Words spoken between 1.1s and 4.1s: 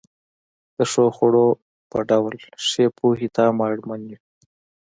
خوړو په ډول ښې پوهې ته هم اړمن